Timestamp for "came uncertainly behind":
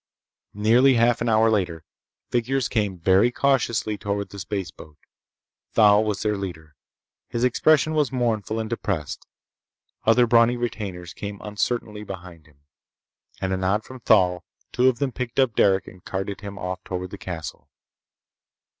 11.13-12.47